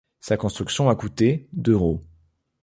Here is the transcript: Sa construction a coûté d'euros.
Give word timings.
Sa 0.19 0.35
construction 0.35 0.89
a 0.89 0.95
coûté 0.95 1.47
d'euros. 1.53 2.01